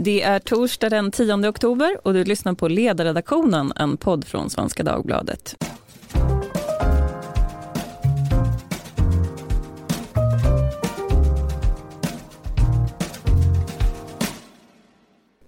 [0.00, 4.82] Det är torsdag den 10 oktober och du lyssnar på Ledarredaktionen, en podd från Svenska
[4.82, 5.64] Dagbladet.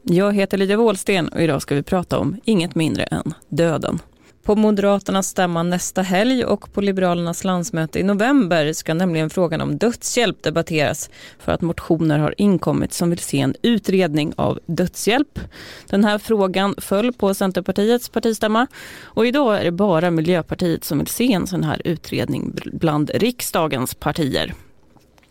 [0.03, 3.99] Jag heter Lydia Wåhlsten och idag ska vi prata om inget mindre än döden.
[4.43, 9.79] På Moderaternas stämma nästa helg och på Liberalernas landsmöte i november ska nämligen frågan om
[9.79, 15.41] dödshjälp debatteras för att motioner har inkommit som vill se en utredning av dödshjälp.
[15.87, 18.67] Den här frågan föll på Centerpartiets partistämma
[19.03, 23.95] och idag är det bara Miljöpartiet som vill se en sån här utredning bland riksdagens
[23.95, 24.55] partier.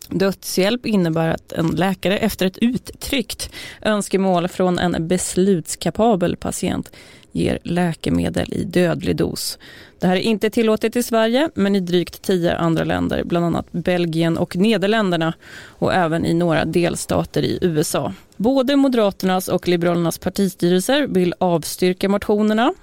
[0.08, 3.50] Dödshjälp innebär att en läkare efter ett uttryckt
[3.82, 6.90] önskemål från en beslutskapabel patient
[7.32, 9.58] ger läkemedel i dödlig dos.
[9.98, 13.66] Det här är inte tillåtet i Sverige men i drygt tio andra länder, bland annat
[13.72, 15.34] Belgien och Nederländerna
[15.64, 18.12] och även i några delstater i USA.
[18.36, 22.74] Både Moderaternas och Liberalernas partistyrelser vill avstyrka motionerna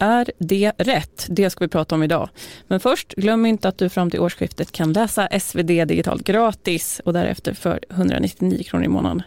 [0.00, 1.26] är det rätt?
[1.28, 2.28] Det ska vi prata om idag.
[2.66, 7.12] Men först, glöm inte att du fram till årsskiftet kan läsa SvD digitalt gratis och
[7.12, 9.22] därefter för 199 kronor i månaden.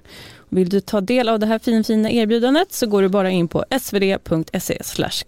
[0.54, 3.66] Vill du ta del av det här finfina erbjudandet så går du bara in på
[3.82, 4.78] svd.se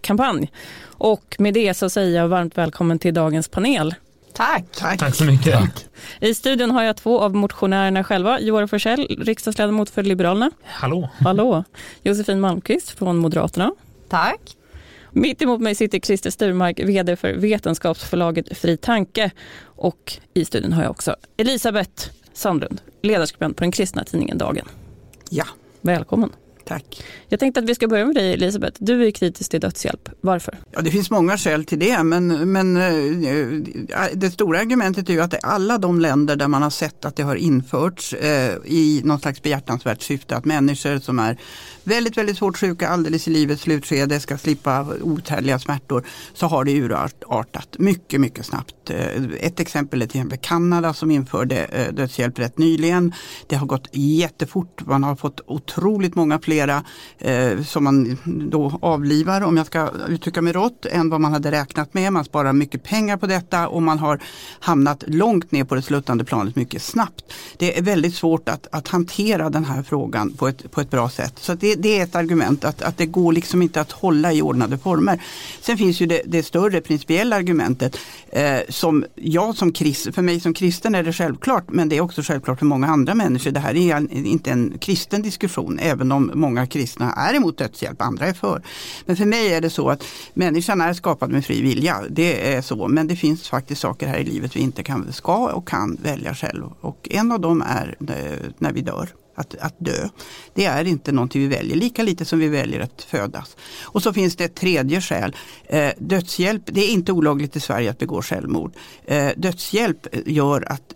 [0.00, 0.50] kampanj.
[0.82, 3.94] Och med det så säger jag varmt välkommen till dagens panel.
[4.32, 4.64] Tack.
[4.72, 4.98] Tack.
[4.98, 5.52] Tack så mycket.
[5.52, 5.86] Tack.
[6.20, 8.40] I studion har jag två av motionärerna själva.
[8.40, 10.50] Joar Forsell, riksdagsledamot för Liberalerna.
[10.64, 11.08] Hallå.
[11.18, 11.64] Hallå.
[12.02, 13.72] Josefin Malmqvist från Moderaterna.
[14.08, 14.40] Tack.
[15.10, 19.30] Mitt emot mig sitter Christer Sturmark, vd för vetenskapsförlaget Fri Tanke.
[19.64, 24.68] Och i studion har jag också Elisabeth Sandlund, ledarskribent på den kristna tidningen Dagen.
[25.34, 25.44] Ja.
[25.82, 26.30] Välkommen.
[26.64, 27.04] Tack.
[27.28, 28.76] Jag tänkte att vi ska börja med dig Elisabeth.
[28.80, 30.08] Du är kritisk till dödshjälp.
[30.20, 30.58] Varför?
[30.72, 35.20] Ja, det finns många skäl till det men, men eh, det stora argumentet är ju
[35.20, 39.20] att alla de länder där man har sett att det har införts eh, i någon
[39.20, 41.38] slags behjärtansvärt syfte att människor som är
[41.84, 46.04] väldigt, väldigt svårt sjuka alldeles i livets slutskede ska slippa othärdliga smärtor
[46.34, 48.90] så har det urartat mycket, mycket snabbt.
[48.90, 53.12] Eh, ett exempel är till exempel Kanada som införde eh, dödshjälp rätt nyligen.
[53.46, 54.86] Det har gått jättefort.
[54.86, 56.84] Man har fått otroligt många flera
[57.18, 61.50] eh, som man då avlivar om jag ska uttrycka mig rått än vad man hade
[61.50, 62.12] räknat med.
[62.12, 64.20] Man sparar mycket pengar på detta och man har
[64.60, 67.24] hamnat långt ner på det sluttande planet mycket snabbt.
[67.56, 71.08] Det är väldigt svårt att, att hantera den här frågan på ett, på ett bra
[71.08, 71.34] sätt.
[71.36, 74.42] Så det, det, är ett argument att, att det går liksom inte att hålla i
[74.42, 75.20] ordnade former.
[75.60, 77.98] Sen finns ju det, det större principiella argumentet
[78.32, 82.00] eh, som jag som krist, för mig som kristen är det självklart men det är
[82.00, 83.50] också självklart för många andra människor.
[83.50, 88.26] Det här är inte en kristen diskussion även om många kristna är emot dödshjälp, andra
[88.26, 88.62] är för.
[89.06, 91.96] Men för mig är det så att människan är skapad med fri vilja.
[92.10, 95.52] Det är så men det finns faktiskt saker här i livet vi inte kan, ska
[95.52, 96.64] och kan välja själv.
[96.80, 100.08] Och en av dem är eh, när vi dör att, att dö.
[100.54, 103.56] Det är inte någonting vi väljer, lika lite som vi väljer att födas.
[103.82, 105.36] Och så finns det ett tredje skäl.
[105.66, 108.72] Eh, dödshjälp, det är inte olagligt i Sverige att begå självmord.
[109.04, 110.94] Eh, dödshjälp gör att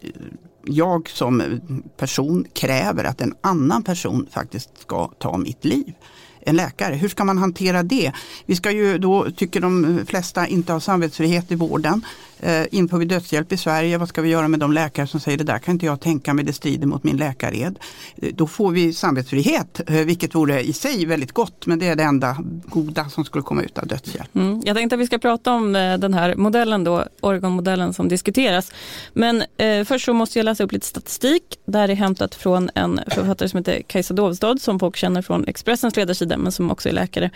[0.69, 1.61] jag som
[1.97, 5.95] person kräver att en annan person faktiskt ska ta mitt liv
[6.41, 6.95] en läkare.
[6.95, 8.13] Hur ska man hantera det?
[8.47, 12.05] Vi ska ju då, tycker de flesta, inte ha samvetsfrihet i vården.
[12.41, 15.39] Eh, inför vi dödshjälp i Sverige, vad ska vi göra med de läkare som säger
[15.39, 17.79] det där kan inte jag tänka mig, det strider mot min läkared.
[18.17, 21.97] Eh, då får vi samvetsfrihet, eh, vilket vore i sig väldigt gott, men det är
[21.97, 24.37] det enda goda som skulle komma ut av dödshjälp.
[24.37, 24.63] Mm.
[24.65, 28.73] Jag tänkte att vi ska prata om eh, den här modellen då, Oregon-modellen som diskuteras.
[29.13, 31.43] Men eh, först så måste jag läsa upp lite statistik.
[31.67, 35.49] Det här är hämtat från en författare som heter Kajsa Dovstad som folk känner från
[35.49, 37.31] Expressens ledarsida men som också är läkare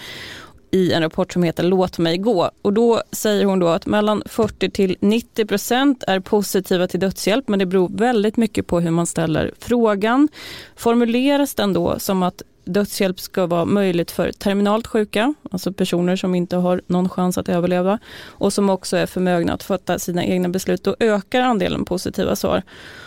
[0.72, 2.50] i en rapport som heter Låt mig gå.
[2.62, 7.48] Och då säger hon då att mellan 40 till 90 procent är positiva till dödshjälp
[7.48, 10.28] men det beror väldigt mycket på hur man ställer frågan.
[10.76, 16.34] Formuleras den då som att dödshjälp ska vara möjligt för terminalt sjuka, alltså personer som
[16.34, 20.48] inte har någon chans att överleva och som också är förmögna att fatta sina egna
[20.48, 22.62] beslut, då ökar andelen positiva svar.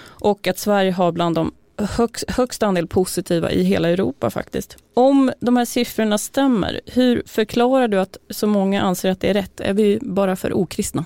[0.08, 4.78] Och att Sverige har bland de högst, högst andel positiva i hela Europa faktiskt.
[4.94, 9.34] Om de här siffrorna stämmer, hur förklarar du att så många anser att det är
[9.34, 9.60] rätt?
[9.60, 11.06] Är vi bara för okristna?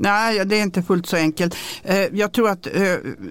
[0.00, 1.56] Nej, det är inte fullt så enkelt.
[1.82, 2.72] Eh, jag tror att eh,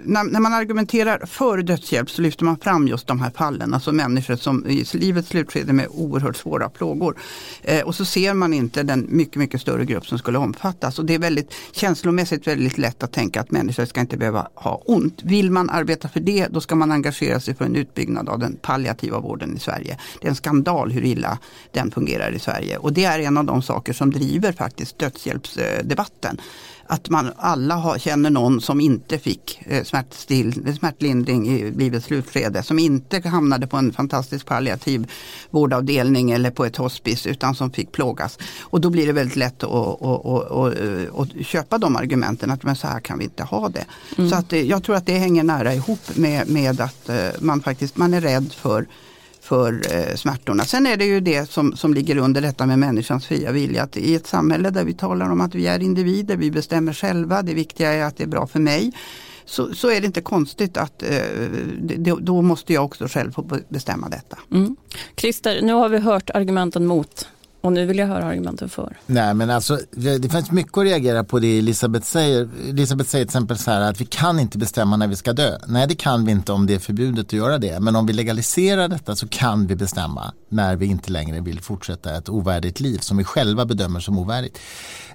[0.03, 4.35] när man argumenterar för dödshjälp så lyfter man fram just de här fallen, alltså människor
[4.35, 7.17] som i livets slutskede med oerhört svåra plågor.
[7.61, 10.99] Eh, och så ser man inte den mycket, mycket större grupp som skulle omfattas.
[10.99, 14.81] Och det är väldigt känslomässigt väldigt lätt att tänka att människor ska inte behöva ha
[14.85, 15.23] ont.
[15.23, 18.55] Vill man arbeta för det, då ska man engagera sig för en utbyggnad av den
[18.61, 19.97] palliativa vården i Sverige.
[20.21, 21.37] Det är en skandal hur illa
[21.71, 22.77] den fungerar i Sverige.
[22.77, 26.39] Och det är en av de saker som driver faktiskt dödshjälpsdebatten
[26.87, 32.79] att man alla har, känner någon som inte fick eh, smärtlindring i livets slutskede, som
[32.79, 35.11] inte hamnade på en fantastisk palliativ
[35.49, 38.39] vårdavdelning eller på ett hospice utan som fick plågas.
[38.61, 40.73] Och då blir det väldigt lätt att, att, att,
[41.15, 43.85] att köpa de argumenten att men så här kan vi inte ha det.
[44.17, 44.29] Mm.
[44.29, 47.61] Så att eh, jag tror att det hänger nära ihop med, med att eh, man
[47.61, 48.87] faktiskt man är rädd för
[49.47, 50.65] för eh, smärtorna.
[50.65, 53.83] Sen är det ju det som, som ligger under detta med människans fria vilja.
[53.83, 57.41] Att I ett samhälle där vi talar om att vi är individer, vi bestämmer själva,
[57.41, 58.91] det viktiga är att det är bra för mig.
[59.45, 61.09] Så, så är det inte konstigt att eh,
[61.81, 64.37] det, då måste jag också själv få bestämma detta.
[64.51, 64.75] Mm.
[65.15, 67.27] Christer, nu har vi hört argumenten mot
[67.61, 68.97] och nu vill jag höra argumenten för.
[69.05, 72.49] Nej men alltså det finns mycket att reagera på det Elisabeth säger.
[72.69, 75.57] Elisabeth säger till exempel så här att vi kan inte bestämma när vi ska dö.
[75.67, 77.79] Nej det kan vi inte om det är förbjudet att göra det.
[77.79, 82.17] Men om vi legaliserar detta så kan vi bestämma när vi inte längre vill fortsätta
[82.17, 84.59] ett ovärdigt liv som vi själva bedömer som ovärdigt.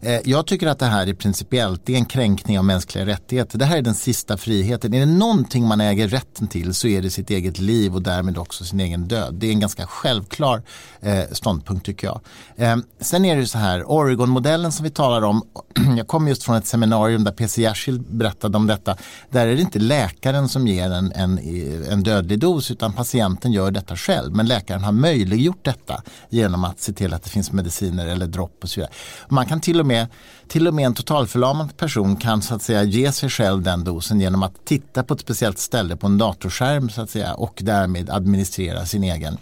[0.00, 3.58] Eh, jag tycker att det här är principiellt, det är en kränkning av mänskliga rättigheter.
[3.58, 4.94] Det här är den sista friheten.
[4.94, 8.38] Är det någonting man äger rätten till så är det sitt eget liv och därmed
[8.38, 9.34] också sin egen död.
[9.34, 10.62] Det är en ganska självklar
[11.00, 12.20] eh, ståndpunkt tycker jag.
[12.56, 15.42] Eh, sen är det så här, Oregon-modellen som vi talar om,
[15.96, 18.96] jag kom just från ett seminarium där PC Jersild berättade om detta.
[19.30, 21.38] Där är det inte läkaren som ger en, en,
[21.90, 24.34] en dödlig dos utan patienten gör detta själv.
[24.34, 28.58] Men läkaren har möjliggjort detta genom att se till att det finns mediciner eller dropp
[28.62, 28.92] och så vidare.
[29.28, 30.06] Man kan till och med,
[30.48, 34.20] till och med en totalförlamad person kan så att säga ge sig själv den dosen
[34.20, 38.10] genom att titta på ett speciellt ställe på en datorskärm så att säga och därmed
[38.10, 39.38] administrera sin egen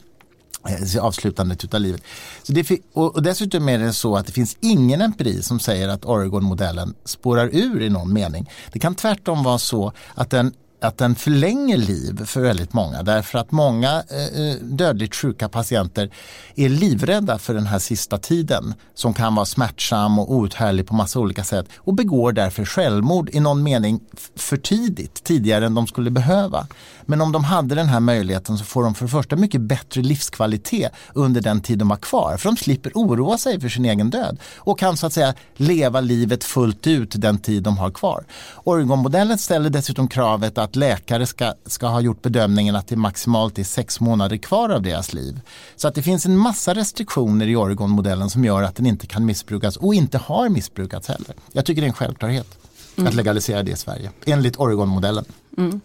[0.68, 2.02] Eh, avslutandet av livet.
[2.42, 6.04] Så det, och, dessutom är det så att det finns ingen empiri som säger att
[6.04, 8.50] Oregon-modellen spårar ur i någon mening.
[8.72, 13.38] Det kan tvärtom vara så att den att den förlänger liv för väldigt många därför
[13.38, 16.10] att många eh, eh, dödligt sjuka patienter
[16.54, 21.18] är livrädda för den här sista tiden som kan vara smärtsam och outhärdlig på massa
[21.18, 24.00] olika sätt och begår därför självmord i någon mening
[24.36, 26.66] för tidigt, tidigare än de skulle behöva.
[27.06, 30.02] Men om de hade den här möjligheten så får de för det första mycket bättre
[30.02, 34.10] livskvalitet under den tid de har kvar för de slipper oroa sig för sin egen
[34.10, 38.24] död och kan så att säga leva livet fullt ut den tid de har kvar.
[38.64, 43.58] Oregon-modellen ställer dessutom kravet att att läkare ska, ska ha gjort bedömningen att det maximalt
[43.58, 45.40] är sex månader kvar av deras liv.
[45.76, 49.26] Så att det finns en massa restriktioner i Oregon-modellen som gör att den inte kan
[49.26, 51.34] missbrukas och inte har missbrukats heller.
[51.52, 52.58] Jag tycker det är en självklarhet
[52.96, 53.08] mm.
[53.08, 55.24] att legalisera det i Sverige, enligt Oregon-modellen.
[55.58, 55.80] Mm.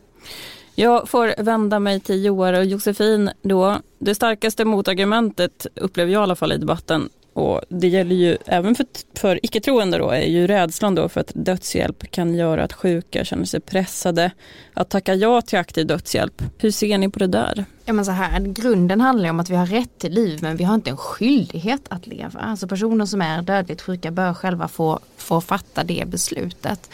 [0.75, 3.79] Jag får vända mig till Joar och Josefin då.
[3.99, 8.75] Det starkaste motargumentet upplever jag i alla fall i debatten och det gäller ju även
[8.75, 13.25] för, för icke-troende då, är ju rädslan då för att dödshjälp kan göra att sjuka
[13.25, 14.31] känner sig pressade
[14.73, 16.41] att tacka ja till aktiv dödshjälp.
[16.57, 17.65] Hur ser ni på det där?
[17.85, 20.63] Ja men så här, grunden handlar om att vi har rätt till liv men vi
[20.63, 22.39] har inte en skyldighet att leva.
[22.39, 26.89] Alltså personer som är dödligt sjuka bör själva få, få fatta det beslutet.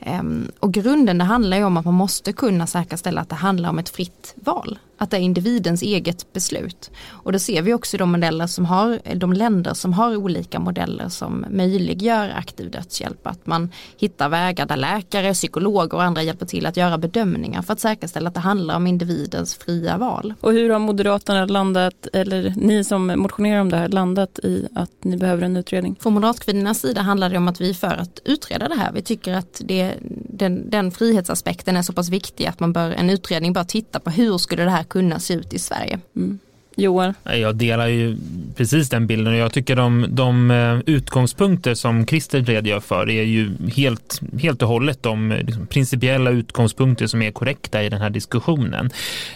[0.00, 3.68] Ehm, och grunden det handlar ju om att man måste kunna säkerställa att det handlar
[3.68, 4.78] om ett fritt val
[5.10, 6.90] det är individens eget beslut.
[7.08, 11.08] Och det ser vi också de modeller som har, de länder som har olika modeller
[11.08, 13.26] som möjliggör aktiv dödshjälp.
[13.26, 17.72] Att man hittar vägar där läkare, psykologer och andra hjälper till att göra bedömningar för
[17.72, 20.34] att säkerställa att det handlar om individens fria val.
[20.40, 25.04] Och hur har Moderaterna landat, eller ni som motionerar om det här, landat i att
[25.04, 25.96] ni behöver en utredning?
[26.00, 28.92] Från Moderatkvinnornas sida handlar det om att vi är för att utreda det här.
[28.92, 29.94] Vi tycker att det,
[30.42, 34.10] den, den frihetsaspekten är så pass viktig att man bör, en utredning bör titta på
[34.10, 36.00] hur skulle det här kunna se ut i Sverige.
[36.16, 36.38] Mm.
[36.76, 37.14] Joel?
[37.24, 38.16] Jag delar ju
[38.56, 43.22] precis den bilden och jag tycker de, de eh, utgångspunkter som Christer redogör för är
[43.22, 48.00] ju helt, helt och hållet de eh, liksom, principiella utgångspunkter som är korrekta i den
[48.00, 48.90] här diskussionen.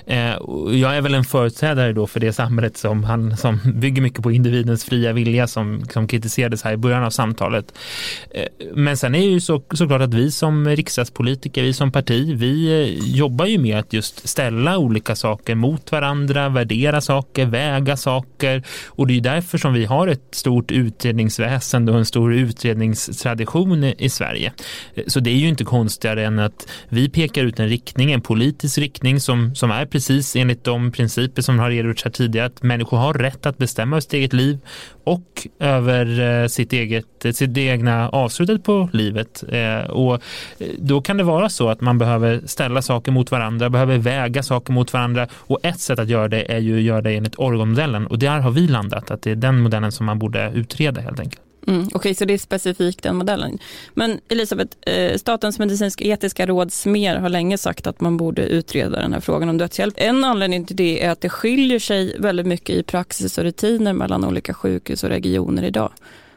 [0.07, 0.19] Eh,
[0.71, 4.33] jag är väl en företrädare då för det samhället som, han, som bygger mycket på
[4.33, 7.73] individens fria vilja som, som kritiserades här i början av samtalet.
[8.75, 12.99] Men sen är det ju så, såklart att vi som riksdagspolitiker, vi som parti, vi
[13.03, 18.63] jobbar ju med att just ställa olika saker mot varandra, värdera saker saker, väga saker
[18.89, 24.09] och det är därför som vi har ett stort utredningsväsende och en stor utredningstradition i
[24.09, 24.53] Sverige.
[24.95, 28.21] Eh, så det är ju inte konstigare än att vi pekar ut en riktning, en
[28.21, 32.63] politisk riktning som, som är precis enligt de principer som har redogjorts här tidigare, att
[32.63, 34.59] människor har rätt att bestämma över sitt eget liv
[35.05, 39.45] och över eh, sitt, eget, sitt egna avslutet på livet.
[39.49, 40.23] Eh, och
[40.79, 44.73] då kan det vara så att man behöver ställa saker mot varandra, behöver väga saker
[44.73, 48.07] mot varandra och ett sätt att göra det är ju att göra det enligt Oregon-modellen
[48.07, 51.21] och där har vi landat att det är den modellen som man borde utreda helt
[51.21, 51.43] enkelt.
[51.69, 53.59] Mm, Okej, okay, så det är specifikt den modellen.
[53.95, 59.13] Men Elisabeth, eh, Statens medicinsk-etiska råd SMER har länge sagt att man borde utreda den
[59.13, 59.95] här frågan om dödshjälp.
[59.97, 63.93] En anledning till det är att det skiljer sig väldigt mycket i praxis och rutiner
[63.93, 65.93] mellan olika sjukhus och regioner idag.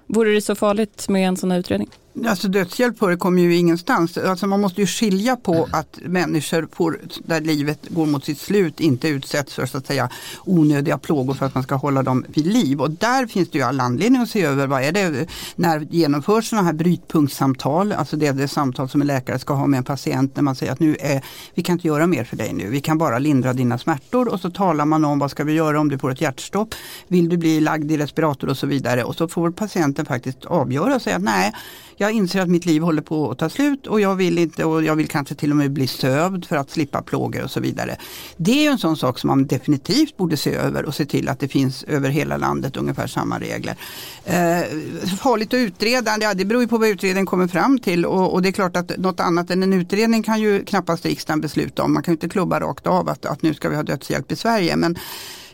[0.08, 1.90] Vore det så farligt med en sån här utredning?
[2.28, 4.18] Alltså dödshjälp förekommer ju ingenstans.
[4.18, 8.80] Alltså man måste ju skilja på att människor får, där livet går mot sitt slut
[8.80, 10.10] inte utsätts för så att säga
[10.46, 12.82] onödiga plågor för att man ska hålla dem vid liv.
[12.82, 16.50] Och där finns det ju all anledning att se över vad är det när genomförs
[16.50, 19.84] sådana här brytpunktssamtal, alltså det är det samtal som en läkare ska ha med en
[19.84, 21.22] patient när man säger att nu är,
[21.54, 24.28] vi kan inte göra mer för dig nu, vi kan bara lindra dina smärtor.
[24.28, 26.76] Och så talar man om vad ska vi göra om du får ett hjärtstopp,
[27.08, 29.04] vill du bli lagd i respirator och så vidare?
[29.04, 31.54] Och så får patienten faktiskt avgöra och säga att nej,
[31.98, 34.66] jag jag inser att mitt liv håller på att ta slut och jag vill inte
[34.66, 37.60] och jag vill kanske till och med bli sövd för att slippa plågor och så
[37.60, 37.98] vidare.
[38.38, 41.40] Det är en sån sak som man definitivt borde se över och se till att
[41.40, 43.76] det finns över hela landet ungefär samma regler.
[44.26, 44.62] Eh,
[45.20, 48.42] farligt att utreda, ja, det beror ju på vad utredningen kommer fram till och, och,
[48.42, 51.94] det är klart att något annat än en utredning kan ju knappast riksdagen besluta om.
[51.94, 54.36] Man kan ju inte klubba rakt av att, att nu ska vi ha dödshjälp i
[54.36, 54.76] Sverige.
[54.76, 54.98] Men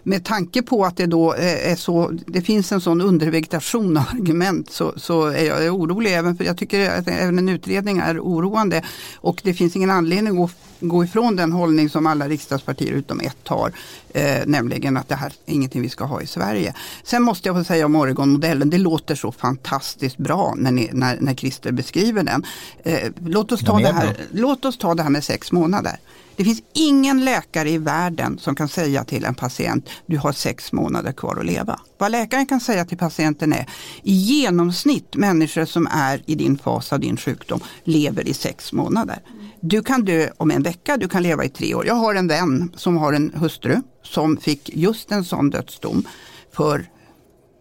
[0.07, 4.03] med tanke på att det då eh, är så, det finns en sån undervegetation av
[4.13, 6.13] argument så, så är jag orolig.
[6.13, 8.83] Även för jag tycker att även en utredning är oroande.
[9.15, 13.47] Och det finns ingen anledning att gå ifrån den hållning som alla riksdagspartier utom ett
[13.47, 13.71] har.
[14.13, 16.73] Eh, nämligen att det här är ingenting vi ska ha i Sverige.
[17.03, 21.17] Sen måste jag få säga om Oregon-modellen, det låter så fantastiskt bra när, ni, när,
[21.21, 22.45] när Christer beskriver den.
[22.83, 25.99] Eh, låt, oss ta det här, låt oss ta det här med sex månader.
[26.35, 30.71] Det finns ingen läkare i världen som kan säga till en patient du har sex
[30.71, 31.79] månader kvar att leva.
[31.97, 33.65] Vad läkaren kan säga till patienten är
[34.03, 39.19] i genomsnitt människor som är i din fas av din sjukdom lever i sex månader.
[39.61, 41.85] Du kan dö om en vecka, du kan leva i tre år.
[41.85, 46.03] Jag har en vän som har en hustru som fick just en sån dödsdom
[46.51, 46.85] för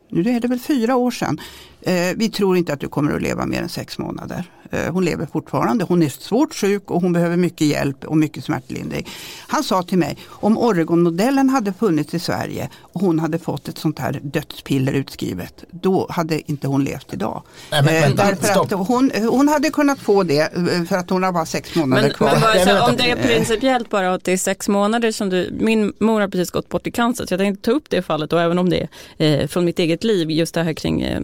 [0.08, 1.40] nu är det väl fyra år sedan.
[1.82, 4.50] Eh, vi tror inte att du kommer att leva mer än sex månader.
[4.74, 5.84] Eh, hon lever fortfarande.
[5.84, 9.08] Hon är svårt sjuk och hon behöver mycket hjälp och mycket smärtlindring.
[9.48, 13.78] Han sa till mig, om Oregon-modellen hade funnits i Sverige och hon hade fått ett
[13.78, 17.42] sånt här dödspiller utskrivet, då hade inte hon levt idag.
[17.70, 18.72] Nej, men, vänta, eh, Därför stopp.
[18.72, 20.52] att hon, hon hade kunnat få det
[20.88, 22.32] för att hon har bara sex månader men, kvar.
[22.32, 25.92] Men bara, om det är principiellt bara att det är sex månader som du, min
[25.98, 28.40] mor har precis gått bort i cancer så jag tänkte ta upp det fallet och
[28.40, 28.88] även om det
[29.18, 31.20] är eh, från mitt eget liv, just det här kring eh,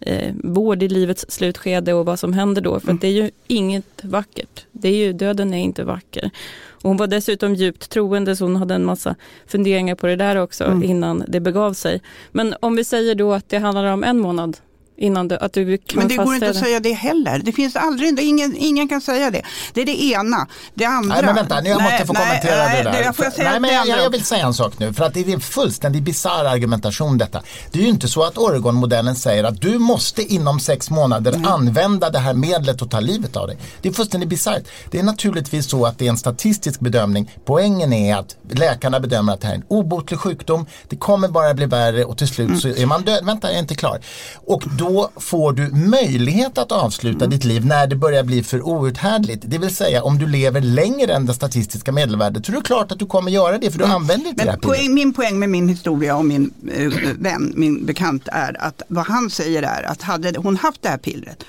[0.00, 2.80] eh, vård i livets slutskede och vad som händer då.
[2.80, 2.98] För mm.
[3.00, 4.66] det är ju inget vackert.
[4.72, 6.30] Det är ju, döden är inte vacker.
[6.68, 9.14] Och hon var dessutom djupt troende så hon hade en massa
[9.46, 10.82] funderingar på det där också mm.
[10.82, 12.00] innan det begav sig.
[12.32, 14.56] Men om vi säger då att det handlar om en månad
[14.98, 17.38] Innan du, att du kan Men det går inte att säga det heller.
[17.38, 19.42] Det finns aldrig, ingen, ingen kan säga det.
[19.72, 20.46] Det är det ena.
[20.74, 21.14] Det andra.
[21.14, 23.02] Nej men vänta, jag måste få nej, kommentera nej, det där.
[23.02, 25.20] Jag, får säga nej, men jag, jag, vill säga en sak nu, för att det
[25.20, 27.42] är en fullständigt bisarr argumentation detta.
[27.70, 31.48] Det är ju inte så att Oregon-modellen säger att du måste inom sex månader mm.
[31.48, 33.58] använda det här medlet och ta livet av dig.
[33.80, 34.62] Det är fullständigt bisarrt.
[34.90, 37.30] Det är naturligtvis så att det är en statistisk bedömning.
[37.44, 40.66] Poängen är att läkarna bedömer att det här är en obotlig sjukdom.
[40.88, 42.60] Det kommer bara bli värre och till slut mm.
[42.60, 43.24] så är man död.
[43.24, 44.00] Vänta, jag är inte klar.
[44.34, 47.30] Och då då får du möjlighet att avsluta mm.
[47.30, 49.44] ditt liv när det börjar bli för outhärdligt.
[49.46, 52.92] Det vill säga om du lever längre än det statistiska medelvärdet så är det klart
[52.92, 53.96] att du kommer göra det för du mm.
[53.96, 57.86] använder inte Men det poäng, Min poäng med min historia och min äh, vän, min
[57.86, 61.44] bekant är att vad han säger är att hade hon haft det här pillret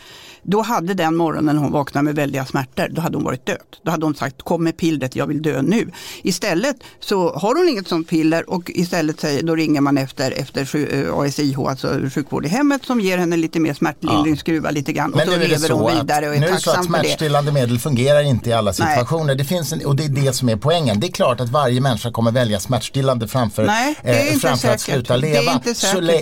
[0.47, 3.57] då hade den morgonen hon vaknade med väldiga smärtor, då hade hon varit död.
[3.83, 5.91] Då hade hon sagt kom med pillret, jag vill dö nu.
[6.23, 10.93] Istället så har hon inget sånt piller och istället säger, då ringer man efter, efter
[10.95, 14.39] eh, ASIH, alltså sjukvård i hemmet som ger henne lite mer smärtlindring, ja.
[14.39, 16.71] skruvar lite grann och Men så lever hon vidare och är nu är det så
[16.71, 19.35] att smärtstillande medel fungerar inte i alla situationer.
[19.35, 20.99] Det finns en, och det är det som är poängen.
[20.99, 25.15] Det är klart att varje människa kommer välja smärtstillande framför, Nej, eh, framför att sluta
[25.15, 25.59] leva.
[25.63, 25.77] Säkert,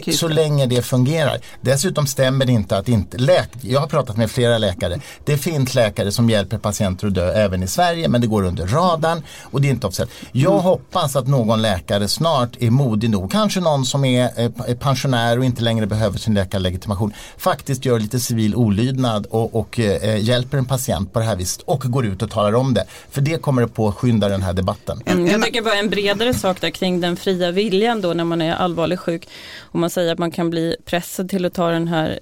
[0.06, 1.40] så, så, länge det fungerar.
[1.62, 5.00] Dessutom stämmer det inte att inte, läk, jag har pratat pratat med flera läkare.
[5.26, 8.68] Det finns läkare som hjälper patienter att dö även i Sverige men det går under
[8.68, 10.12] radarn och det är inte officiellt.
[10.32, 10.64] Jag mm.
[10.64, 15.46] hoppas att någon läkare snart är modig nog, kanske någon som är eh, pensionär och
[15.46, 20.66] inte längre behöver sin läkarlegitimation, faktiskt gör lite civil olydnad och, och eh, hjälper en
[20.66, 22.86] patient på det här viset och går ut och talar om det.
[23.10, 25.02] För det kommer att påskynda den här debatten.
[25.06, 28.42] Mm, jag tycker bara en bredare sak där kring den fria viljan då när man
[28.42, 29.28] är allvarligt sjuk.
[29.74, 32.20] Om man säger att man kan bli pressad till att ta den här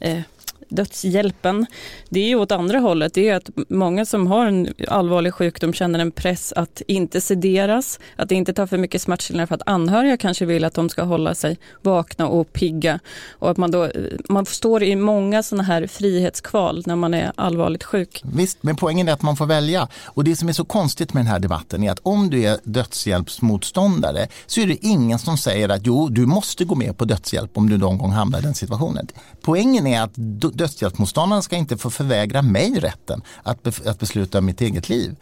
[0.00, 0.22] eh, eh
[0.68, 1.66] dödshjälpen,
[2.08, 3.14] det är ju åt andra hållet.
[3.14, 8.00] Det är att många som har en allvarlig sjukdom känner en press att inte sederas,
[8.16, 11.34] att inte ta för mycket smärtstillande för att anhöriga kanske vill att de ska hålla
[11.34, 13.00] sig vakna och pigga.
[13.30, 13.88] Och att man då,
[14.28, 18.22] man står i många sådana här frihetskval när man är allvarligt sjuk.
[18.34, 19.88] Visst, men poängen är att man får välja.
[20.04, 22.58] Och det som är så konstigt med den här debatten är att om du är
[22.64, 27.56] dödshjälpsmotståndare så är det ingen som säger att jo, du måste gå med på dödshjälp
[27.56, 29.06] om du någon gång hamnar i den situationen.
[29.42, 30.12] Poängen är att
[30.58, 35.16] Dödshjälpsmotståndaren ska inte få förvägra mig rätten att, att besluta om mitt eget liv.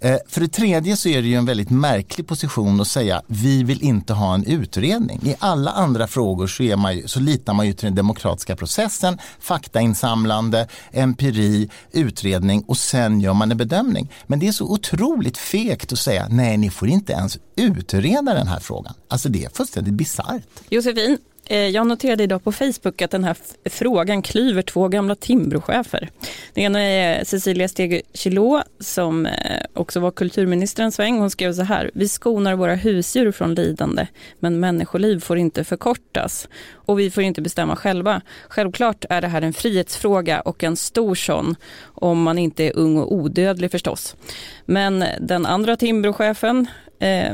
[0.00, 3.62] Eh, för det tredje så är det ju en väldigt märklig position att säga vi
[3.62, 5.20] vill inte ha en utredning.
[5.22, 8.56] I alla andra frågor så, är man ju, så litar man ju till den demokratiska
[8.56, 14.12] processen, faktainsamlande, empiri, utredning och sen gör man en bedömning.
[14.26, 18.46] Men det är så otroligt fegt att säga nej, ni får inte ens utreda den
[18.46, 18.94] här frågan.
[19.08, 20.42] Alltså det är fullständigt bisarrt.
[20.70, 26.10] Josefin, Eh, jag noterade idag på Facebook att den här frågan klyver två gamla Timbrochefer.
[26.54, 31.18] Den ena är Cecilia Stegö Chilot som eh, också var kulturminister en sväng.
[31.18, 34.06] Hon skrev så här, vi skonar våra husdjur från lidande,
[34.40, 38.22] men människoliv får inte förkortas och vi får inte bestämma själva.
[38.48, 42.98] Självklart är det här en frihetsfråga och en stor sån, om man inte är ung
[42.98, 44.16] och odödlig förstås.
[44.64, 46.66] Men den andra Timbrochefen,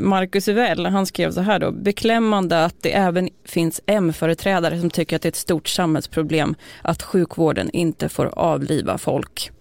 [0.01, 5.15] Marcus Uvell, han skrev så här då, beklämmande att det även finns M-företrädare som tycker
[5.15, 9.51] att det är ett stort samhällsproblem att sjukvården inte får avliva folk.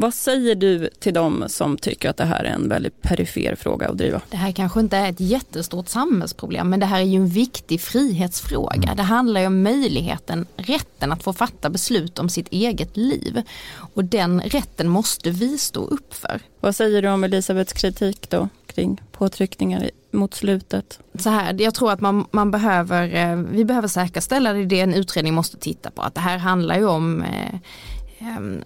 [0.00, 3.88] Vad säger du till dem som tycker att det här är en väldigt perifer fråga
[3.88, 4.20] att driva?
[4.30, 7.80] Det här kanske inte är ett jättestort samhällsproblem men det här är ju en viktig
[7.80, 8.82] frihetsfråga.
[8.82, 8.96] Mm.
[8.96, 13.42] Det handlar ju om möjligheten, rätten att få fatta beslut om sitt eget liv.
[13.94, 16.40] Och den rätten måste vi stå upp för.
[16.60, 20.98] Vad säger du om Elisabeths kritik då kring påtryckningar mot slutet?
[21.18, 24.94] Så här, jag tror att man, man behöver, eh, vi behöver säkerställa det, det en
[24.94, 26.02] utredning måste titta på.
[26.02, 27.60] Att det här handlar ju om eh,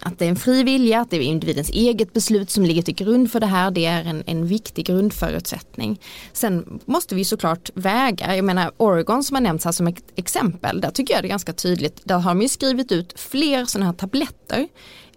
[0.01, 2.95] att det är en fri vilja, att det är individens eget beslut som ligger till
[2.95, 3.71] grund för det här.
[3.71, 5.99] Det är en, en viktig grundförutsättning.
[6.33, 10.81] Sen måste vi såklart väga, jag menar Oregon som har nämnts här som ett exempel,
[10.81, 12.01] där tycker jag det är ganska tydligt.
[12.03, 14.67] Där har de ju skrivit ut fler sådana här tabletter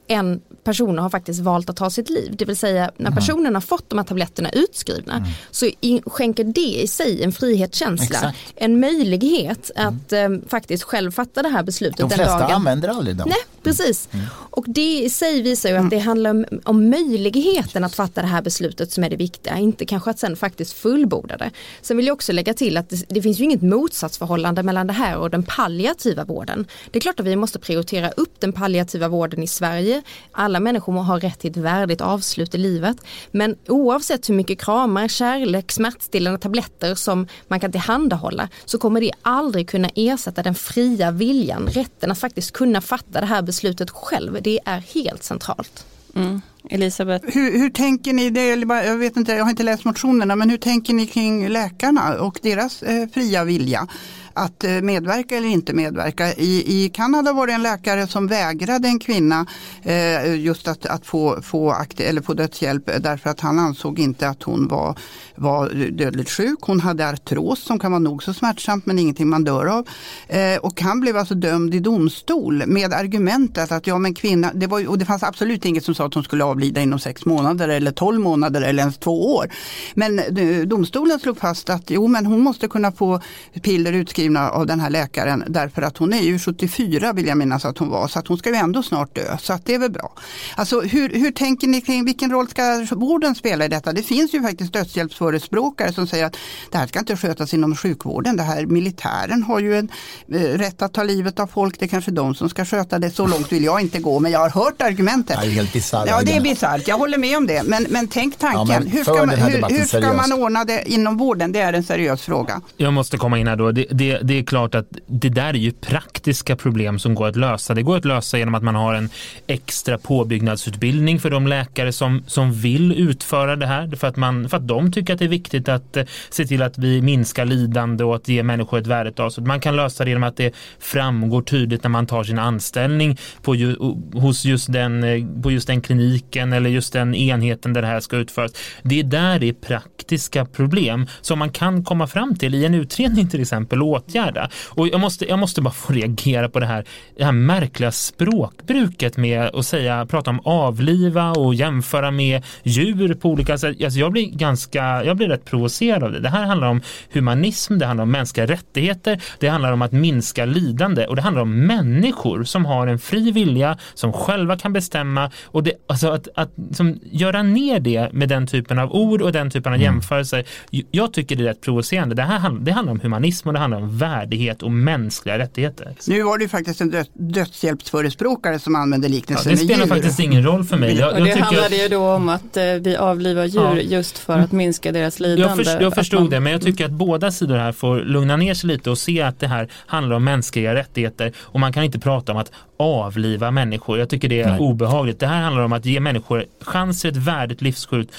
[0.08, 2.34] än personer har faktiskt valt att ta sitt liv.
[2.36, 5.28] Det vill säga när personen har fått de här tabletterna utskrivna mm.
[5.50, 5.70] så
[6.06, 8.16] skänker det i sig en frihetskänsla.
[8.16, 8.38] Exakt.
[8.56, 9.88] En möjlighet mm.
[9.88, 10.44] att mm.
[10.48, 11.98] faktiskt själv fatta det här beslutet.
[11.98, 12.50] De flesta dagen.
[12.50, 13.28] använder aldrig dem.
[13.28, 14.08] Nej, precis.
[14.12, 14.26] Mm.
[14.50, 18.28] Och det i sig visar ju att det handlar om, om möjligheten att fatta det
[18.28, 19.58] här beslutet som är det viktiga.
[19.58, 21.50] Inte kanske att sen faktiskt fullborda det.
[21.82, 24.92] Sen vill jag också lägga till att det, det finns ju inget motsatsförhållande mellan det
[24.92, 26.66] här och den palliativa vården.
[26.90, 29.95] Det är klart att vi måste prioritera upp den palliativa vården i Sverige.
[30.32, 32.96] Alla alla människor har rätt till ett värdigt avslut i livet.
[33.32, 39.12] Men oavsett hur mycket kramar, kärlek, smärtstillande tabletter som man kan tillhandahålla så kommer det
[39.22, 44.38] aldrig kunna ersätta den fria viljan, rätten att faktiskt kunna fatta det här beslutet själv.
[44.42, 45.86] Det är helt centralt.
[46.14, 46.40] Mm.
[46.70, 47.24] Elisabeth?
[47.34, 48.48] Hur, hur, tänker ni, det,
[48.86, 52.38] jag vet inte, jag har inte läst motionerna, men hur tänker ni kring läkarna och
[52.42, 53.88] deras eh, fria vilja?
[54.36, 56.34] Att eh, medverka eller inte medverka.
[56.34, 59.46] I, i Kanada var det en läkare som vägrade en kvinna
[59.82, 63.98] eh, just att, att få, få, akti- eller få dödshjälp eh, därför att han ansåg
[63.98, 64.98] inte att hon var,
[65.34, 66.58] var dödligt sjuk.
[66.60, 69.88] Hon hade artros som kan vara nog så smärtsamt men ingenting man dör av.
[70.28, 74.66] Eh, och han blev alltså dömd i domstol med argumentet att ja men kvinna, det
[74.66, 77.68] var, och det fanns absolut inget som sa att hon skulle avlida inom sex månader
[77.68, 79.50] eller tolv månader eller ens två år.
[79.94, 83.20] Men eh, domstolen slog fast att jo men hon måste kunna få
[83.62, 87.38] piller utskrivna utskrivna av den här läkaren därför att hon är ju 74 vill jag
[87.38, 89.74] minnas att hon var så att hon ska ju ändå snart dö så att det
[89.74, 90.12] är väl bra.
[90.56, 93.92] Alltså hur, hur tänker ni kring vilken roll ska vården spela i detta?
[93.92, 96.36] Det finns ju faktiskt dödshjälpsförespråkare som säger att
[96.72, 98.36] det här ska inte skötas inom sjukvården.
[98.36, 99.88] Det här militären har ju en
[100.28, 101.78] eh, rätt att ta livet av folk.
[101.78, 103.10] Det är kanske de som ska sköta det.
[103.10, 105.38] Så långt vill jag inte gå men jag har hört argumentet.
[105.40, 106.08] Det är helt bisarrt.
[106.08, 106.88] Ja det är bisarrt.
[106.88, 107.62] Jag håller med om det.
[107.62, 108.66] Men, men tänk tanken.
[108.68, 111.52] Ja, men hur ska, man, hur, hur ska man ordna det inom vården?
[111.52, 112.60] Det är en seriös fråga.
[112.76, 113.72] Jag måste komma in här då.
[113.72, 117.36] Det, det, det är klart att det där är ju praktiska problem som går att
[117.36, 117.74] lösa.
[117.74, 119.08] Det går att lösa genom att man har en
[119.46, 123.96] extra påbyggnadsutbildning för de läkare som, som vill utföra det här.
[123.96, 126.62] För att, man, för att de tycker att det är viktigt att eh, se till
[126.62, 129.46] att vi minskar lidande och att ge människor ett värdigt avslut.
[129.46, 133.54] Man kan lösa det genom att det framgår tydligt när man tar sin anställning på,
[133.54, 133.76] ju,
[134.12, 138.00] hos just den, eh, på just den kliniken eller just den enheten där det här
[138.00, 138.52] ska utföras.
[138.82, 142.74] Det är där det är praktiska problem som man kan komma fram till i en
[142.74, 144.50] utredning till exempel och åtgärda.
[144.68, 146.84] Och jag måste, jag måste bara få reagera på det här,
[147.16, 153.30] det här märkliga språkbruket med att säga, prata om avliva och jämföra med djur på
[153.30, 153.84] olika sätt.
[153.84, 156.20] Alltså jag blir ganska, jag blir rätt provocerad av det.
[156.20, 156.80] Det här handlar om
[157.12, 161.42] humanism, det handlar om mänskliga rättigheter, det handlar om att minska lidande och det handlar
[161.42, 166.28] om människor som har en fri vilja, som själva kan bestämma och det, alltså att,
[166.34, 169.84] att som, göra ner det med den typen av ord och den typen av mm.
[169.84, 170.44] jämförelser.
[170.90, 172.14] Jag tycker det är rätt provocerande.
[172.14, 175.94] Det här det handlar om humanism och det handlar om om värdighet och mänskliga rättigheter.
[176.06, 179.94] Nu var det ju faktiskt en dödshjälpsförespråkare som använde liknelsen ja, Det spelar djur.
[179.94, 180.96] faktiskt ingen roll för mig.
[180.98, 183.76] Jag, och det handlade ju då om att eh, vi avlivar djur ja.
[183.76, 185.42] just för att minska deras lidande.
[185.42, 186.30] Jag, först, jag förstod man...
[186.30, 189.22] det, men jag tycker att båda sidor här får lugna ner sig lite och se
[189.22, 193.50] att det här handlar om mänskliga rättigheter och man kan inte prata om att avliva
[193.50, 193.98] människor.
[193.98, 194.60] Jag tycker det är Nej.
[194.60, 195.20] obehagligt.
[195.20, 198.10] Det här handlar om att ge människor chans till ett värdigt livsslut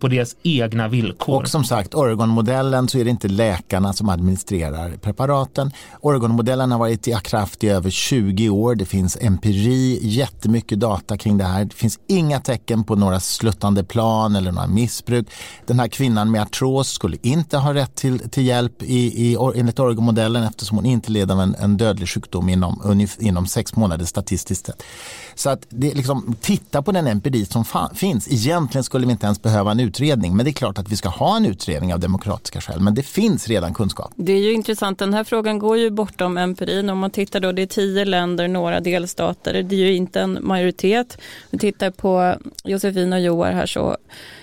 [0.00, 1.42] på deras egna villkor.
[1.42, 5.70] Och som sagt, Oregon-modellen så är det inte läkarna som administrerar preparaten.
[6.00, 8.74] Oregonmodellen har varit i kraft i över 20 år.
[8.74, 11.64] Det finns empiri, jättemycket data kring det här.
[11.64, 15.26] Det finns inga tecken på några sluttande plan eller några missbruk.
[15.66, 19.80] Den här kvinnan med artros skulle inte ha rätt till, till hjälp i, i, enligt
[19.80, 24.66] Oregonmodellen eftersom hon inte led av en, en dödlig sjukdom inom, inom sex månader statistiskt
[24.66, 24.82] sett.
[25.34, 28.28] Så att det liksom, titta på den empiri som finns.
[28.32, 31.08] Egentligen skulle vi inte ens behöva en utredning men det är klart att vi ska
[31.08, 32.80] ha en utredning av demokratiska skäl.
[32.80, 34.12] Men det finns redan kunskap.
[34.16, 36.90] Det är ju intressant, den här frågan går ju bortom empirin.
[36.90, 39.62] Om man tittar då, det är tio länder, några delstater.
[39.62, 41.18] Det är ju inte en majoritet.
[41.50, 43.96] Vi tittar på Josefin och Joar här så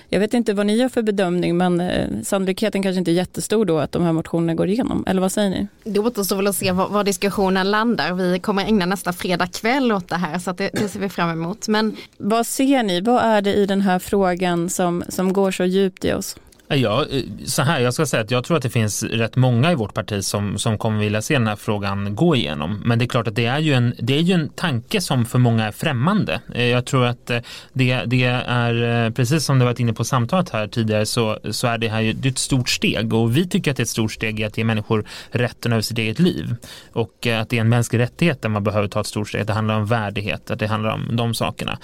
[0.08, 3.64] jag vet inte vad ni gör för bedömning men eh, sannolikheten kanske inte är jättestor
[3.64, 5.04] då att de här motionerna går igenom.
[5.06, 5.68] Eller vad säger ni?
[5.84, 8.12] Det återstår väl att se var, var, diskussionen landar.
[8.12, 11.30] Vi kommer ägna nästa fredag kväll åt det här så det, det, ser vi fram
[11.30, 11.68] emot.
[11.68, 11.96] Men...
[12.16, 13.00] Vad ser ni?
[13.00, 16.36] Vad är det i den här frågan som, som går så djupt i oss?
[16.76, 19.72] Ja, eh, så här, jag ska säga att jag tror att det finns rätt många
[19.72, 22.82] i vårt parti som, som kommer vilja se den här frågan gå igenom.
[22.84, 25.26] Men det är klart att det är ju en, det är ju en tanke som
[25.26, 26.40] för många är främmande.
[26.54, 27.38] Eh, jag tror att eh,
[27.72, 31.78] det, det är, precis som du varit inne på samtalet här tidigare, så, så är
[31.78, 33.14] det här ju, det är ett stort steg.
[33.14, 35.82] Och vi tycker att det är ett stort steg i att ge människor rätten över
[35.82, 36.54] sitt eget liv.
[36.92, 39.46] Och att det är en mänsklig rättighet där man behöver ta ett stort steg.
[39.46, 41.78] Det handlar om värdighet, att det handlar om de sakerna.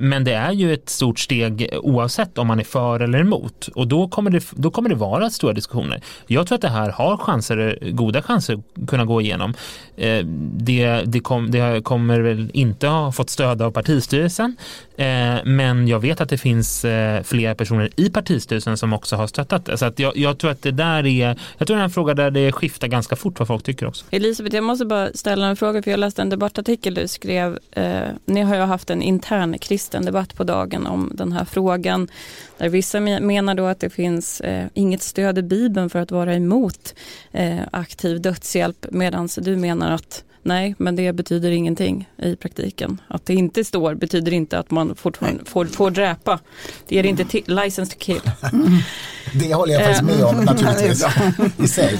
[0.00, 3.68] Men det är ju ett stort steg oavsett om man är för eller emot.
[3.74, 6.00] Och då kommer det, då kommer det vara stora diskussioner.
[6.26, 9.54] Jag tror att det här har chanser, goda chanser att kunna gå igenom.
[9.96, 10.24] Eh,
[10.56, 14.56] det, det, kom, det kommer väl inte ha fått stöd av partistyrelsen
[14.96, 15.06] eh,
[15.44, 19.64] men jag vet att det finns eh, flera personer i partistyrelsen som också har stöttat
[19.64, 19.78] det.
[19.78, 22.14] Så att jag, jag tror att det där är, jag tror det är en fråga
[22.14, 24.04] där det skiftar ganska fort vad folk tycker också.
[24.10, 27.58] Elisabeth, jag måste bara ställa en fråga för jag läste en debattartikel du skrev.
[27.70, 32.08] Eh, ni har ju haft en intern kristen debatt på dagen om den här frågan
[32.58, 36.34] där vissa menar då att det finns eh, inget stöd i Bibeln för att vara
[36.34, 36.94] emot
[37.32, 43.00] eh, aktiv dödshjälp medan du menar att nej, men det betyder ingenting i praktiken.
[43.08, 46.38] Att det inte står betyder inte att man fortfarande får, får dräpa.
[46.88, 48.20] Det är inte license to kill.
[49.34, 51.04] Det håller jag faktiskt med om naturligtvis
[51.64, 51.98] i sig.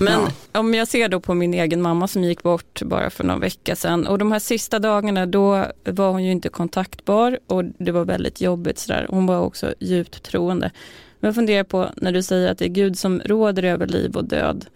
[0.00, 0.20] Men
[0.52, 3.76] om jag ser då på min egen mamma som gick bort bara för någon vecka
[3.76, 8.04] sedan och de här sista dagarna då var hon ju inte kontaktbar och det var
[8.04, 9.06] väldigt jobbigt sådär.
[9.10, 10.70] Hon var också djupt troende.
[11.20, 14.16] Men jag funderar på när du säger att det är Gud som råder över liv
[14.16, 14.66] och död.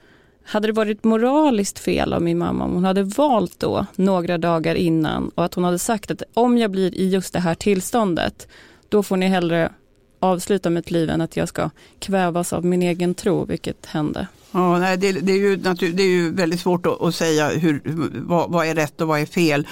[0.48, 4.74] Hade det varit moraliskt fel av min mamma om hon hade valt då några dagar
[4.74, 8.48] innan och att hon hade sagt att om jag blir i just det här tillståndet
[8.88, 9.72] då får ni hellre
[10.20, 14.26] avsluta mitt liv än att jag ska kvävas av min egen tro, vilket hände.
[14.50, 17.80] Ja, nej, det, det, är ju det är ju väldigt svårt att, att säga hur,
[18.14, 19.66] vad, vad, är rätt och vad är fel.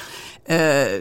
[0.48, 1.00] Eh,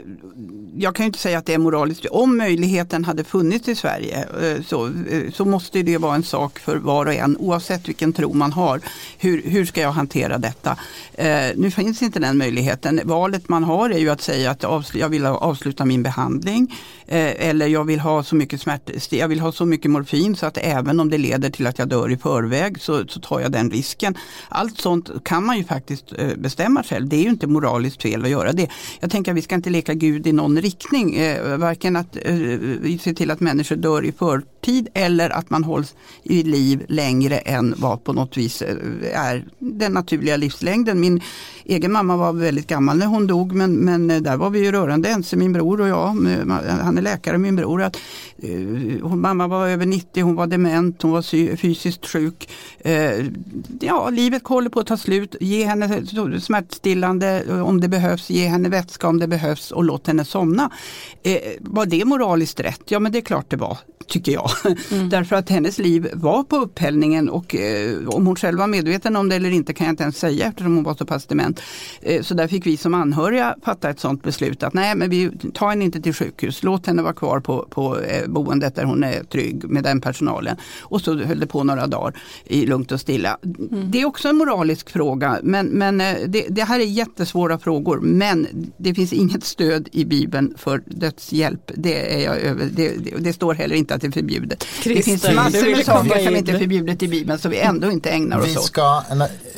[0.77, 2.05] jag kan ju inte säga att det är moraliskt.
[2.05, 6.59] Om möjligheten hade funnits i Sverige eh, så, eh, så måste det vara en sak
[6.59, 8.81] för var och en oavsett vilken tro man har.
[9.17, 10.77] Hur, hur ska jag hantera detta?
[11.13, 13.01] Eh, nu finns inte den möjligheten.
[13.03, 16.75] Valet man har är ju att säga att jag vill avsluta min behandling
[17.07, 20.45] Eh, eller jag vill ha så mycket smärt, jag vill ha så mycket morfin så
[20.45, 23.51] att även om det leder till att jag dör i förväg så, så tar jag
[23.51, 24.17] den risken.
[24.49, 27.07] Allt sånt kan man ju faktiskt eh, bestämma själv.
[27.09, 28.67] Det är ju inte moraliskt fel att göra det.
[28.99, 31.15] Jag tänker att vi ska inte leka Gud i någon riktning.
[31.15, 35.95] Eh, varken att eh, se till att människor dör i förtid eller att man hålls
[36.23, 38.63] i liv längre än vad på något vis
[39.13, 40.99] är den naturliga livslängden.
[40.99, 41.21] Min
[41.65, 45.09] egen mamma var väldigt gammal när hon dog men, men där var vi ju rörande
[45.09, 46.05] ense, min bror och jag.
[46.81, 47.81] Han är läkare, min bror.
[47.81, 47.97] Att,
[49.01, 52.49] hon, mamma var över 90, hon var dement, hon var fysiskt sjuk.
[53.79, 55.35] ja, livet håller på att ta slut.
[55.39, 56.05] Ge henne
[56.41, 60.71] smärtstillande om det behövs, ge henne vätska om det behövs och låt henne somna.
[61.23, 62.81] Eh, var det moraliskt rätt?
[62.85, 63.77] Ja men det är klart det var,
[64.07, 64.49] tycker jag.
[64.91, 65.09] Mm.
[65.15, 69.29] Därför att hennes liv var på upphällningen och eh, om hon själv var medveten om
[69.29, 71.61] det eller inte kan jag inte ens säga eftersom hon var så pass dement.
[72.01, 75.31] Eh, så där fick vi som anhöriga fatta ett sådant beslut att nej men vi
[75.53, 79.03] tar henne inte till sjukhus, låt henne vara kvar på, på eh, boendet där hon
[79.03, 80.57] är trygg med den personalen.
[80.81, 82.13] Och så höll det på några dagar
[82.45, 83.37] i lugnt och stilla.
[83.43, 83.91] Mm.
[83.91, 87.99] Det är också en moralisk fråga men, men eh, det, det här är jättesvåra frågor
[87.99, 91.71] men det finns inget stöd i Bibeln för dödshjälp.
[91.75, 94.63] Det, är jag över, det, det, det står heller inte att det är förbjudet.
[94.63, 97.91] Christer, det finns massor med saker som inte är förbjudet i Bibeln som vi ändå
[97.91, 98.63] inte ägnar oss vi åt.
[98.63, 99.03] ska,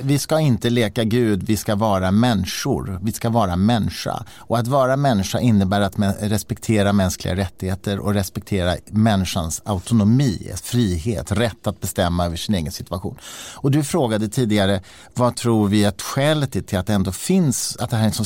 [0.02, 3.00] vi ska inte leka Gud, vi ska vara människor.
[3.04, 4.26] Vi ska vara människa.
[4.38, 11.68] Och att vara människa innebär att respektera mänskliga rättigheter och respektera människans autonomi, frihet, rätt
[11.68, 13.18] att bestämma över sin egen situation.
[13.54, 14.82] Och du frågade tidigare,
[15.14, 18.08] vad tror vi att skälet är till att det ändå finns, att det här är
[18.08, 18.26] en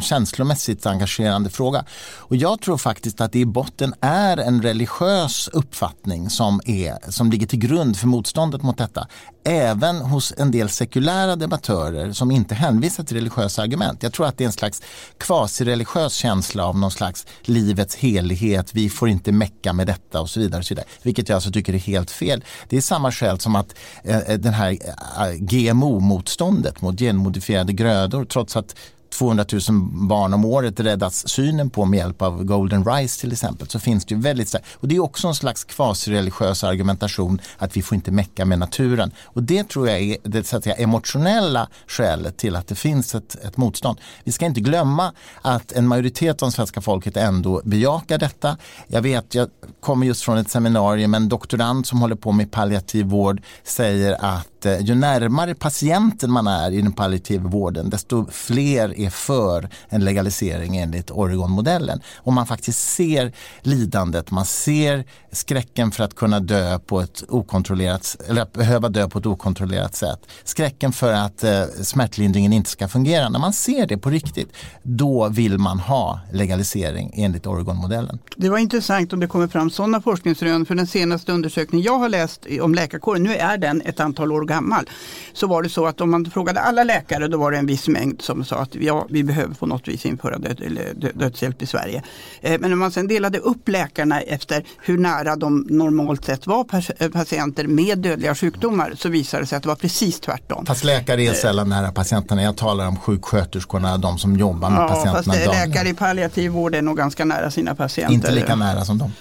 [0.00, 1.84] känslomässigt engagerande fråga.
[2.16, 7.30] Och jag tror faktiskt att det i botten är en religiös uppfattning som, är, som
[7.30, 9.08] ligger till grund för motståndet mot detta.
[9.46, 14.02] Även hos en del sekulära debattörer som inte hänvisar till religiösa argument.
[14.02, 14.82] Jag tror att det är en slags
[15.18, 20.40] kvasireligiös känsla av någon slags livets helighet, vi får inte mecka med detta och så
[20.40, 20.58] vidare.
[20.58, 22.44] Och så vidare vilket jag alltså tycker är helt fel.
[22.68, 28.24] Det är samma skäl som att eh, eh den här eh, GMO-motståndet mot genmodifierade grödor
[28.24, 28.76] trots att
[29.18, 29.60] 200 000
[30.08, 34.04] barn om året räddas synen på med hjälp av Golden Rice till exempel så finns
[34.04, 37.94] det ju väldigt starkt och det är också en slags kvasireligiös argumentation att vi får
[37.94, 42.36] inte mecka med naturen och det tror jag är det så att säga, emotionella skälet
[42.36, 43.98] till att det finns ett, ett motstånd.
[44.24, 48.56] Vi ska inte glömma att en majoritet av svenska folket ändå bejakar detta.
[48.86, 49.48] Jag vet, jag
[49.80, 54.53] kommer just från ett seminarium, en doktorand som håller på med palliativ vård säger att
[54.66, 60.04] Eh, ju närmare patienten man är i den palliativa vården desto fler är för en
[60.04, 62.00] legalisering enligt Oregon-modellen.
[62.16, 68.16] Och man faktiskt ser lidandet, man ser skräcken för att kunna dö på ett okontrollerat,
[68.28, 70.18] eller att behöva dö på ett okontrollerat sätt.
[70.44, 73.28] Skräcken för att eh, smärtlindringen inte ska fungera.
[73.28, 78.18] När man ser det på riktigt, då vill man ha legalisering enligt Oregon-modellen.
[78.36, 82.08] Det var intressant om det kommer fram sådana forskningsrön för den senaste undersökningen jag har
[82.08, 84.84] läst om läkarkåren, nu är den ett antal år gammal,
[85.32, 87.88] så var det så att om man frågade alla läkare då var det en viss
[87.88, 91.66] mängd som sa att ja, vi behöver på något vis införa död, eller dödshjälp i
[91.66, 92.02] Sverige.
[92.40, 96.66] Eh, men om man sen delade upp läkarna efter hur nära de normalt sett var
[96.98, 100.66] eh, patienter med dödliga sjukdomar så visade det sig att det var precis tvärtom.
[100.66, 102.42] Fast läkare är sällan nära patienterna.
[102.42, 105.34] Jag talar om sjuksköterskorna, de som jobbar med ja, patienterna.
[105.34, 108.14] Fast läkare i palliativ vård är nog ganska nära sina patienter.
[108.14, 109.12] Inte lika nära som dem.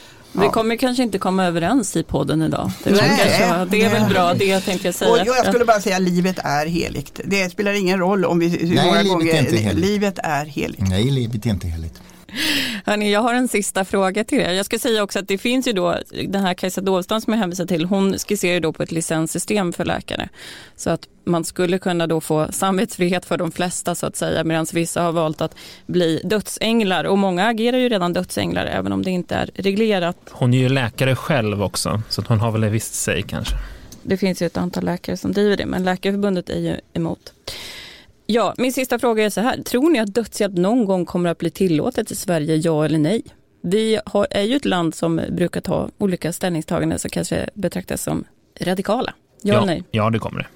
[0.42, 2.72] Vi kommer kanske inte komma överens i podden idag.
[2.84, 5.12] Det, Nej, det är väl bra det tänkte jag säga.
[5.12, 7.20] Och jag skulle bara säga att livet är heligt.
[7.26, 10.90] Det spelar ingen roll om vi hur Nej, många gånger är livet är heligt.
[10.90, 12.02] Nej, livet är inte heligt.
[12.86, 14.52] Hörrni, jag har en sista fråga till er.
[14.52, 17.40] Jag ska säga också att det finns ju då, den här Kajsa Dovstan som jag
[17.40, 20.30] hänvisar till, hon skisserar ju då på ett licenssystem för läkare.
[20.76, 24.66] Så att man skulle kunna då få samvetsfrihet för de flesta så att säga, medan
[24.74, 27.04] vissa har valt att bli dödsänglar.
[27.04, 30.18] Och många agerar ju redan dödsänglar, även om det inte är reglerat.
[30.32, 33.56] Hon är ju läkare själv också, så hon har väl visst sig kanske.
[34.04, 37.34] Det finns ju ett antal läkare som driver det, men Läkarförbundet är ju emot.
[38.26, 39.62] Ja, min sista fråga är så här.
[39.64, 43.24] Tror ni att dödshjälp någon gång kommer att bli tillåtet i Sverige, ja eller nej?
[43.62, 48.24] Vi har, är ju ett land som brukar ta olika ställningstaganden som kanske betraktas som
[48.60, 49.14] radikala.
[49.42, 49.84] Ja, ja eller nej?
[49.92, 50.48] Ja, det kommer det.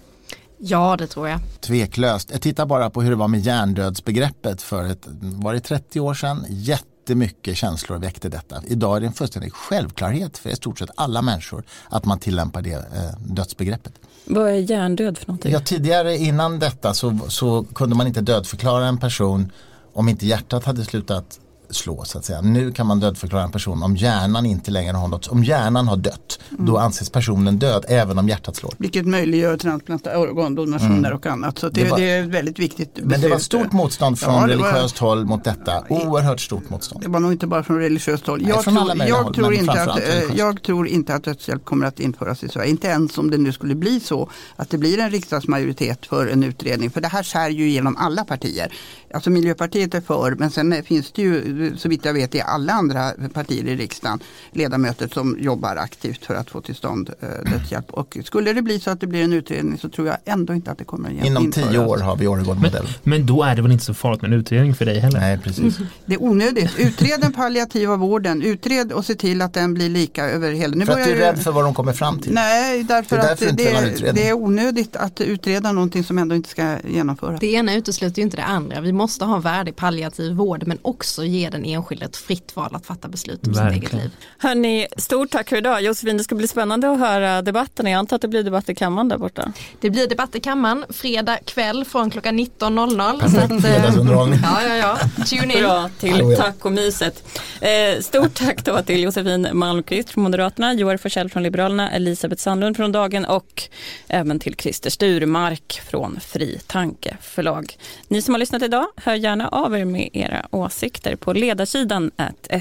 [0.57, 1.39] Ja, det tror jag.
[1.61, 2.31] Tveklöst.
[2.31, 6.13] Jag tittar bara på hur det var med hjärndödsbegreppet för ett, var det 30 år
[6.13, 6.45] sedan?
[6.49, 8.61] Jätte jättemycket känslor väckte detta.
[8.67, 12.61] Idag är det en fullständig självklarhet för i stort sett alla människor att man tillämpar
[12.61, 13.93] det eh, dödsbegreppet.
[14.29, 15.51] Vad är hjärndöd för någonting?
[15.51, 19.51] Ja, tidigare innan detta så, så kunde man inte dödförklara en person
[19.93, 22.41] om inte hjärtat hade slutat slå så att säga.
[22.41, 25.97] Nu kan man dödförklara en person om hjärnan inte längre har något, om hjärnan har
[25.97, 26.65] dött, mm.
[26.65, 28.73] då anses personen död även om hjärtat slår.
[28.77, 31.13] Vilket möjliggör transplanta organdonationer mm.
[31.13, 31.59] och annat.
[31.59, 32.93] Så det, det, var, det, är väldigt viktigt.
[32.93, 33.09] Beslut.
[33.09, 37.03] Men det var stort motstånd från ja, religiöst var, håll mot detta, oerhört stort motstånd.
[37.03, 38.41] Det var nog inte bara från religiöst håll.
[38.41, 40.01] Jag, Nej, tror, jag, håll, tror inte att,
[40.35, 42.69] jag tror inte att dödshjälp kommer att införas i Sverige.
[42.69, 46.43] Inte ens om det nu skulle bli så att det blir en riksdagsmajoritet för en
[46.43, 46.89] utredning.
[46.89, 48.73] För det här skär ju igenom alla partier.
[49.13, 52.73] Alltså Miljöpartiet är för men sen finns det ju så vitt jag vet i alla
[52.73, 54.19] andra partier i riksdagen
[54.51, 57.91] ledamöter som jobbar aktivt för att få till stånd eh, dödshjälp.
[57.91, 60.71] Och skulle det bli så att det blir en utredning så tror jag ändå inte
[60.71, 61.69] att det kommer att Inom införas.
[61.69, 62.91] tio år har vi Oregon-modellen.
[63.03, 65.19] Men, men, då är det väl inte så farligt med en utredning för dig heller?
[65.19, 65.77] Nej, precis.
[66.05, 66.79] Det är onödigt.
[66.79, 68.41] Utred den palliativa vården.
[68.41, 70.75] Utred och se till att den blir lika över hela.
[70.75, 72.33] Nu för att du är rädd för vad de kommer fram till?
[72.33, 76.75] Nej, därför, det att det, det, är onödigt att utreda någonting som ändå inte ska
[76.87, 77.39] genomföras.
[77.39, 78.81] Det ena utesluter ju inte det andra.
[78.81, 82.75] Vi måste ha värdig palliativ vård men också ge ge den enskilde ett fritt val
[82.75, 83.81] att fatta beslut om Verkligen.
[83.81, 84.11] sitt eget liv.
[84.37, 85.81] Hörni, stort tack för idag.
[85.81, 87.85] Josefin, det ska bli spännande att höra debatten.
[87.85, 89.51] Jag antar att det blir debatt i kammaren där borta.
[89.81, 93.19] Det blir debatt i kammaren fredag kväll från klockan 19.00.
[93.19, 94.39] Perfekt fredagsunderhållning.
[94.43, 95.23] Ja, ja, ja.
[95.25, 95.63] Tune in.
[95.63, 97.23] Bra till Tack och myset.
[97.61, 102.75] Eh, stort tack då till Josefin Malmqvist från Moderaterna, Joar Forsell från Liberalerna, Elisabeth Sandlund
[102.77, 103.63] från Dagen och
[104.07, 107.77] även till Christer Sturmark från Fri Tanke förlag.
[108.07, 112.11] Ni som har lyssnat idag, hör gärna av er med era åsikter på ledarsidan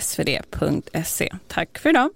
[0.01, 1.33] svd.se.
[1.49, 2.11] Tack för idag.